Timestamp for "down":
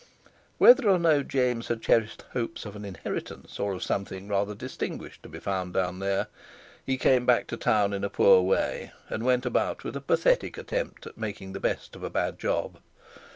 5.75-5.99